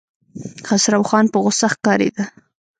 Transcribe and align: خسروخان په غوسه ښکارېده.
خسروخان 0.67 1.25
په 1.31 1.37
غوسه 1.43 1.67
ښکارېده. 1.73 2.23